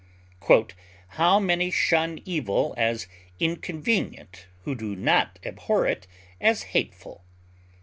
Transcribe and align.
"How 1.09 1.39
many 1.39 1.69
shun 1.69 2.23
evil 2.25 2.73
as 2.75 3.05
inconvenient 3.39 4.47
who 4.63 4.73
do 4.73 4.95
not 4.95 5.37
abhor 5.45 5.85
it 5.85 6.07
as 6.41 6.63
hateful." 6.73 7.23